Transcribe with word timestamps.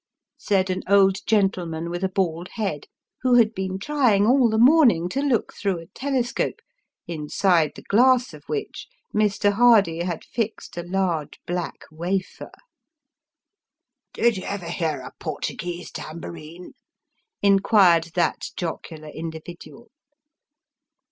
said 0.39 0.71
an 0.71 0.81
old 0.89 1.19
gentleman 1.27 1.87
with 1.87 2.03
a 2.03 2.09
bald 2.09 2.47
head, 2.53 2.87
who 3.21 3.35
had 3.35 3.53
been 3.53 3.77
trying 3.77 4.25
all 4.25 4.49
the 4.49 4.57
morning 4.57 5.07
to 5.07 5.21
look 5.21 5.53
through 5.53 5.77
a 5.77 5.85
telescope, 5.89 6.59
inside 7.05 7.73
the 7.75 7.83
glass 7.83 8.33
of 8.33 8.43
which 8.47 8.87
Mr. 9.13 9.51
Hardy 9.53 9.99
had 9.99 10.23
fixed 10.23 10.75
a 10.75 10.81
large 10.81 11.39
black 11.45 11.81
wafer." 11.91 12.49
Did 14.15 14.37
you 14.37 14.43
ever 14.43 14.69
hear 14.69 15.01
a 15.01 15.13
Portuguese 15.19 15.91
tambourine?" 15.91 16.73
inquired 17.43 18.05
that 18.15 18.45
jocular 18.57 19.09
individual. 19.09 19.89